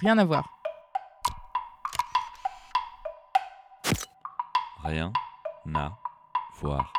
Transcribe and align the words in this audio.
Rien 0.00 0.16
à 0.16 0.24
voir. 0.24 0.48
Rien 4.82 5.12
à 5.74 5.92
voir. 6.58 6.90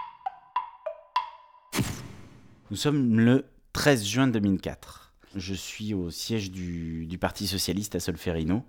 Nous 2.69 2.77
sommes 2.77 3.19
le 3.19 3.47
13 3.73 4.05
juin 4.05 4.27
2004. 4.27 5.13
Je 5.35 5.55
suis 5.55 5.95
au 5.95 6.11
siège 6.11 6.51
du, 6.51 7.07
du 7.07 7.17
Parti 7.17 7.47
Socialiste 7.47 7.95
à 7.95 7.99
Solferino. 7.99 8.63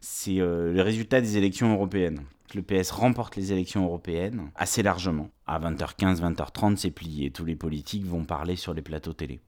C'est 0.00 0.40
euh, 0.40 0.72
le 0.72 0.80
résultat 0.80 1.20
des 1.20 1.36
élections 1.36 1.70
européennes. 1.74 2.22
Le 2.54 2.62
PS 2.62 2.90
remporte 2.92 3.36
les 3.36 3.52
élections 3.52 3.84
européennes 3.84 4.50
assez 4.54 4.82
largement. 4.82 5.28
À 5.46 5.60
20h15, 5.60 6.22
20h30, 6.22 6.76
c'est 6.76 6.90
plié. 6.90 7.30
Tous 7.30 7.44
les 7.44 7.56
politiques 7.56 8.06
vont 8.06 8.24
parler 8.24 8.56
sur 8.56 8.72
les 8.72 8.82
plateaux 8.82 9.12
télé. 9.12 9.38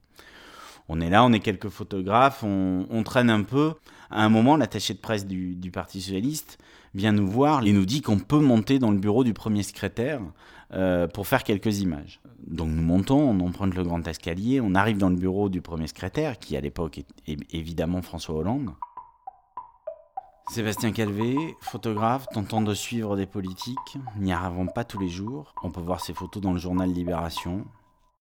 On 0.91 0.99
est 1.01 1.09
là, 1.09 1.23
on 1.23 1.31
est 1.31 1.39
quelques 1.39 1.69
photographes, 1.69 2.43
on, 2.43 3.03
traîne 3.03 3.29
un 3.29 3.43
peu. 3.43 3.73
À 4.09 4.25
un 4.25 4.29
moment, 4.29 4.57
l'attaché 4.57 4.95
de 4.95 4.99
presse 4.99 5.27
du, 5.27 5.71
Parti 5.71 6.01
Socialiste 6.01 6.57
vient 6.95 7.11
nous 7.11 7.27
voir 7.27 7.63
et 7.63 7.71
nous 7.71 7.85
dit 7.85 8.01
qu'on 8.01 8.17
peut 8.17 8.39
monter 8.39 8.79
dans 8.79 8.89
le 8.89 8.97
bureau 8.97 9.23
du 9.23 9.35
premier 9.35 9.61
secrétaire 9.61 10.19
euh, 10.73 11.07
pour 11.07 11.27
faire 11.27 11.43
quelques 11.43 11.81
images. 11.81 12.19
Donc 12.47 12.69
nous 12.69 12.81
montons, 12.81 13.19
on 13.19 13.39
emprunte 13.39 13.75
le 13.75 13.83
grand 13.83 14.05
escalier, 14.07 14.59
on 14.59 14.73
arrive 14.73 14.97
dans 14.97 15.09
le 15.09 15.15
bureau 15.15 15.47
du 15.49 15.61
premier 15.61 15.85
secrétaire, 15.85 16.39
qui 16.39 16.57
à 16.57 16.61
l'époque 16.61 16.97
est, 16.97 17.07
est 17.27 17.37
évidemment 17.53 18.01
François 18.01 18.35
Hollande. 18.35 18.71
Sébastien 20.49 20.91
Calvé, 20.91 21.55
photographe, 21.61 22.25
tentant 22.33 22.61
de 22.61 22.73
suivre 22.73 23.15
des 23.15 23.27
politiques, 23.27 23.99
n'y 24.17 24.33
arrivons 24.33 24.65
pas 24.65 24.83
tous 24.83 24.97
les 24.97 25.09
jours. 25.09 25.53
On 25.61 25.69
peut 25.69 25.81
voir 25.81 26.01
ses 26.01 26.15
photos 26.15 26.41
dans 26.41 26.53
le 26.53 26.57
journal 26.57 26.89
Libération. 26.89 27.65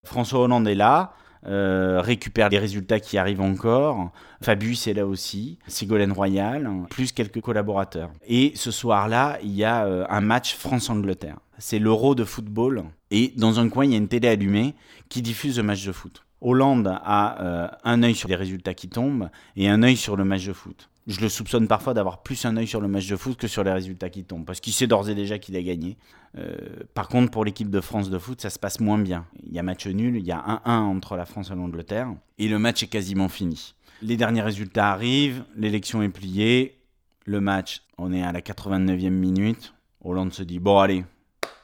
François 0.05 0.41
Hollande 0.41 0.69
est 0.69 0.75
là, 0.75 1.15
euh, 1.47 2.01
récupère 2.01 2.48
les 2.48 2.59
résultats 2.59 3.01
qui 3.01 3.19
arrivent 3.19 3.41
encore. 3.41 4.10
Fabius 4.42 4.87
est 4.87 4.95
là 4.95 5.06
aussi, 5.06 5.59
Ségolène 5.66 6.12
Royal, 6.12 6.70
plus 6.91 7.12
quelques 7.12 7.41
collaborateurs. 7.41 8.11
Et 8.27 8.52
ce 8.55 8.70
soir-là, 8.70 9.39
il 9.42 9.55
y 9.55 9.64
a 9.64 9.86
euh, 9.86 10.05
un 10.08 10.20
match 10.20 10.55
France-Angleterre. 10.55 11.39
C'est 11.58 11.78
l'Euro 11.78 12.14
de 12.14 12.25
football. 12.25 12.84
Et 13.11 13.33
dans 13.36 13.61
un 13.61 13.69
coin, 13.69 13.84
il 13.84 13.92
y 13.92 13.95
a 13.95 13.98
une 13.98 14.08
télé 14.08 14.28
allumée 14.28 14.75
qui 15.08 15.22
diffuse 15.22 15.56
le 15.56 15.62
match 15.62 15.84
de 15.84 15.92
foot. 15.92 16.25
Hollande 16.41 16.98
a 17.03 17.42
euh, 17.42 17.69
un 17.84 18.02
œil 18.02 18.14
sur 18.14 18.28
les 18.28 18.36
résultats 18.36 18.75
qui 18.75 18.89
tombent 18.89 19.28
et 19.56 19.69
un 19.69 19.83
œil 19.83 19.97
sur 19.97 20.17
le 20.17 20.25
match 20.25 20.47
de 20.47 20.52
foot. 20.52 20.89
Je 21.09 21.23
le 21.23 21.31
soupçonne 21.31 21.67
parfois 21.67 21.95
d'avoir 21.95 22.23
plus 22.23 22.45
un 22.45 22.55
œil 22.59 22.67
sur 22.67 22.83
le 22.83 22.87
match 22.87 23.06
de 23.06 23.17
foot 23.17 23.39
que 23.39 23.48
sur 23.48 23.64
les 23.64 23.73
résultats 23.73 24.11
qui 24.11 24.25
tombent, 24.25 24.45
parce 24.45 24.61
qu'il 24.61 24.75
sait 24.75 24.87
d'ores 24.87 25.09
et 25.09 25.14
déjà 25.14 25.39
qu'il 25.39 25.56
a 25.56 25.62
gagné. 25.62 25.97
Euh, 26.37 26.55
par 26.92 27.09
contre, 27.09 27.31
pour 27.31 27.47
l'équipe 27.47 27.70
de 27.70 27.81
France 27.81 28.11
de 28.11 28.19
foot, 28.19 28.42
ça 28.42 28.51
se 28.51 28.59
passe 28.59 28.78
moins 28.78 28.98
bien. 28.98 29.25
Il 29.42 29.55
y 29.55 29.59
a 29.59 29.62
match 29.62 29.86
nul, 29.86 30.17
il 30.17 30.27
y 30.27 30.33
a 30.33 30.61
1-1 30.67 30.70
entre 30.70 31.17
la 31.17 31.25
France 31.25 31.51
et 31.51 31.55
l'Angleterre, 31.55 32.14
et 32.36 32.47
le 32.47 32.59
match 32.59 32.83
est 32.83 32.89
quasiment 32.89 33.31
fini. 33.31 33.75
Les 34.03 34.19
derniers 34.19 34.42
résultats 34.42 34.92
arrivent, 34.92 35.45
l'élection 35.56 36.03
est 36.03 36.11
pliée, 36.11 36.79
le 37.25 37.41
match, 37.41 37.83
on 37.97 38.12
est 38.12 38.23
à 38.23 38.31
la 38.31 38.42
89e 38.42 39.09
minute, 39.09 39.73
Hollande 40.05 40.34
se 40.34 40.42
dit, 40.42 40.59
bon 40.59 40.79
allez, 40.79 41.06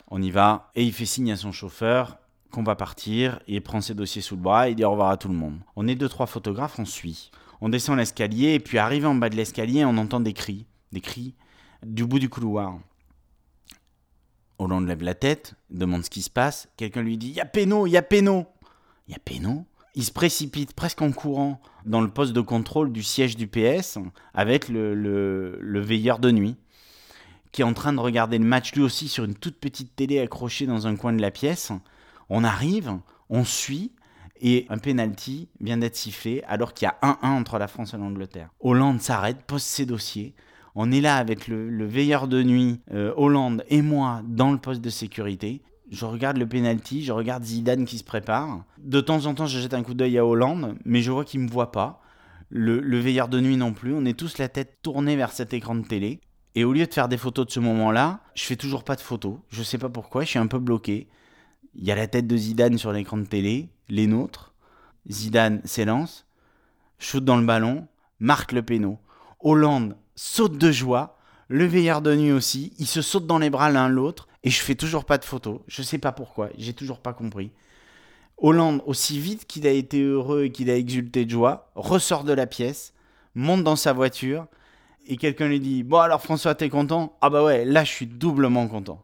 on 0.09 0.23
y 0.23 0.31
va, 0.31 0.71
et 0.75 0.85
il 0.85 0.93
fait 0.95 1.05
signe 1.05 1.33
à 1.33 1.37
son 1.37 1.53
chauffeur, 1.53 2.17
qu'on 2.51 2.63
va 2.63 2.77
partir, 2.77 3.41
et 3.47 3.57
il 3.57 3.63
prend 3.63 3.83
ses 3.83 3.95
dossiers 3.95 4.23
sous 4.23 4.37
le 4.37 4.43
bras 4.43 4.71
et 4.71 4.75
dit 4.75 4.85
au 4.85 4.91
revoir 4.93 5.11
à 5.11 5.19
tout 5.19 5.29
le 5.29 5.35
monde. 5.35 5.59
On 5.77 5.87
est 5.87 5.97
deux, 5.97 6.09
trois 6.09 6.27
photographes, 6.27 6.79
on 6.79 6.87
suit. 6.87 7.31
On 7.65 7.71
descend 7.71 7.97
l'escalier, 7.97 8.53
et 8.53 8.61
puis 8.61 8.77
arrivé 8.77 9.07
en 9.07 9.15
bas 9.15 9.31
de 9.31 9.37
l'escalier, 9.37 9.87
on 9.87 9.97
entend 9.97 10.21
des 10.21 10.35
cris, 10.35 10.67
des 10.93 11.01
cris 11.01 11.35
du 11.83 12.05
bout 12.05 12.19
du 12.19 12.29
couloir. 12.29 12.79
Hollande 14.59 14.87
lève 14.87 15.03
la 15.03 15.15
tête, 15.15 15.55
demande 15.71 16.05
ce 16.05 16.11
qui 16.11 16.21
se 16.21 16.29
passe, 16.29 16.69
quelqu'un 16.77 17.01
lui 17.01 17.17
dit 17.17 17.31
«Y'a 17.31 17.47
Pénaud, 17.47 17.87
y'a 17.87 18.03
Pénaud!» 18.03 18.45
Y'a 19.09 19.17
Pénaud? 19.19 19.65
Il 19.95 20.05
se 20.05 20.13
précipite 20.13 20.75
presque 20.75 21.01
en 21.01 21.11
courant 21.11 21.59
dans 21.87 22.03
le 22.03 22.11
poste 22.11 22.35
de 22.35 22.43
contrôle 22.43 22.93
du 22.93 23.03
siège 23.03 23.35
du 23.35 23.47
PS 23.47 23.97
avec 24.35 24.69
le, 24.69 24.95
le, 24.95 25.59
le 25.59 25.81
veilleur 25.81 26.19
de 26.19 26.31
nuit 26.31 26.57
qui 27.51 27.63
est 27.63 27.65
en 27.65 27.73
train 27.73 27.95
de 27.95 28.01
regarder 28.01 28.37
le 28.37 28.45
match 28.45 28.75
lui 28.75 28.83
aussi 28.83 29.09
sur 29.09 29.25
une 29.25 29.37
toute 29.37 29.59
petite 29.59 29.97
télé 29.97 30.21
accrochée 30.21 30.67
dans 30.67 30.87
un 30.87 30.97
coin 30.97 31.15
de 31.15 31.23
la 31.23 31.31
pièce. 31.31 31.73
On 32.29 32.45
arrive, 32.45 32.99
on 33.31 33.43
suit, 33.43 33.93
et 34.41 34.67
un 34.69 34.79
penalty 34.79 35.49
vient 35.61 35.77
d'être 35.77 35.97
sifflé 35.97 36.43
alors 36.47 36.75
qu'il 36.75 36.87
y 36.87 36.89
a 36.89 36.99
1-1 37.03 37.27
entre 37.27 37.59
la 37.59 37.69
France 37.69 37.95
et 37.95 37.97
l'Angleterre. 37.97 38.51
Hollande 38.61 39.01
s'arrête, 39.01 39.43
pose 39.47 39.63
ses 39.63 39.87
dossiers. 39.87 40.35
On 40.75 40.91
est 40.91 41.01
là 41.01 41.17
avec 41.17 41.47
le, 41.47 41.71
le 41.71 41.87
veilleur 41.87 42.27
de 42.27 42.43
nuit, 42.43 42.81
euh, 42.93 43.13
Hollande 43.17 43.65
et 43.69 43.81
moi 43.81 44.23
dans 44.27 44.51
le 44.51 44.59
poste 44.59 44.81
de 44.81 44.91
sécurité. 44.91 45.63
Je 45.91 46.05
regarde 46.05 46.37
le 46.37 46.49
penalty, 46.49 47.05
je 47.05 47.13
regarde 47.13 47.45
Zidane 47.45 47.85
qui 47.85 47.99
se 47.99 48.05
prépare. 48.05 48.65
De 48.79 49.01
temps 49.01 49.27
en 49.27 49.35
temps, 49.35 49.47
je 49.47 49.61
jette 49.61 49.75
un 49.75 49.83
coup 49.83 49.95
d'œil 49.95 50.19
à 50.19 50.27
Hollande, 50.27 50.77
mais 50.85 51.03
je 51.03 51.13
vois 51.13 51.25
qu'il 51.25 51.41
me 51.41 51.49
voit 51.49 51.71
pas. 51.71 52.01
Le, 52.51 52.81
le 52.81 52.99
veilleur 52.99 53.29
de 53.29 53.41
nuit 53.41 53.57
non 53.57 53.73
plus. 53.73 53.95
On 53.95 54.05
est 54.05 54.19
tous 54.19 54.39
la 54.39 54.49
tête 54.49 54.79
tournée 54.83 55.17
vers 55.17 55.31
cet 55.31 55.55
écran 55.55 55.75
de 55.75 55.87
télé. 55.87 56.21
Et 56.57 56.65
au 56.65 56.73
lieu 56.73 56.87
de 56.87 56.93
faire 56.93 57.09
des 57.09 57.17
photos 57.17 57.47
de 57.47 57.51
ce 57.51 57.61
moment-là, 57.61 58.21
je 58.35 58.45
fais 58.45 58.57
toujours 58.57 58.85
pas 58.85 58.97
de 58.97 59.01
photos. 59.01 59.39
Je 59.51 59.63
sais 59.63 59.79
pas 59.79 59.89
pourquoi, 59.89 60.23
je 60.23 60.29
suis 60.31 60.39
un 60.39 60.47
peu 60.47 60.59
bloqué. 60.59 61.09
Il 61.77 61.85
y 61.85 61.93
a 61.93 61.97
la 61.97 62.07
tête 62.07 62.27
de 62.27 62.37
Zidane 62.37 62.79
sur 62.79 62.93
l'écran 62.93 63.17
de 63.17 63.25
télé, 63.25 63.69
les 63.89 64.07
nôtres. 64.07 64.55
Zidane 65.11 65.61
s'élance, 65.65 66.27
shoot 66.99 67.25
dans 67.25 67.37
le 67.37 67.45
ballon, 67.45 67.87
marque 68.21 68.53
le 68.53 68.63
péno. 68.63 68.99
Hollande 69.41 69.97
saute 70.15 70.57
de 70.57 70.71
joie, 70.71 71.19
le 71.49 71.67
veilleur 71.67 72.01
de 72.01 72.15
nuit 72.15 72.33
aussi, 72.33 72.73
ils 72.79 72.87
se 72.87 73.03
sautent 73.03 73.27
dans 73.27 73.39
les 73.39 73.51
bras 73.51 73.71
l'un 73.71 73.89
l'autre, 73.89 74.29
et 74.45 74.51
je 74.51 74.61
fais 74.61 74.75
toujours 74.75 75.05
pas 75.05 75.19
de 75.19 75.25
photos. 75.25 75.61
Je 75.67 75.83
sais 75.83 75.99
pas 75.99 76.13
pourquoi, 76.13 76.49
j'ai 76.57 76.73
toujours 76.73 77.01
pas 77.01 77.13
compris. 77.13 77.51
Hollande, 78.39 78.83
aussi 78.87 79.19
vite 79.19 79.47
qu'il 79.47 79.67
a 79.67 79.71
été 79.71 80.03
heureux 80.03 80.45
et 80.45 80.53
qu'il 80.53 80.71
a 80.71 80.77
exulté 80.77 81.25
de 81.25 81.31
joie, 81.31 81.71
ressort 81.75 82.25
de 82.25 82.33
la 82.33 82.47
pièce, 82.47 82.93
monte 83.35 83.65
dans 83.65 83.77
sa 83.77 83.93
voiture, 83.93 84.47
et 85.07 85.17
quelqu'un 85.17 85.49
lui 85.49 85.61
dit 85.61 85.83
Bon, 85.83 85.99
alors 85.99 86.23
François, 86.23 86.55
t'es 86.55 86.69
content? 86.69 87.17
Ah 87.21 87.31
bah 87.31 87.45
ouais, 87.45 87.65
là 87.65 87.85
je 87.85 87.91
suis 87.91 88.07
doublement 88.07 88.67
content. 88.69 89.01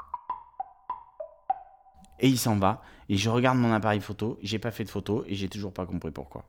Et 2.20 2.28
il 2.28 2.38
s'en 2.38 2.56
va, 2.58 2.82
et 3.08 3.16
je 3.16 3.28
regarde 3.30 3.58
mon 3.58 3.72
appareil 3.72 4.00
photo, 4.00 4.38
j'ai 4.42 4.58
pas 4.58 4.70
fait 4.70 4.84
de 4.84 4.90
photo, 4.90 5.24
et 5.26 5.34
j'ai 5.34 5.48
toujours 5.48 5.72
pas 5.72 5.86
compris 5.86 6.10
pourquoi. 6.10 6.44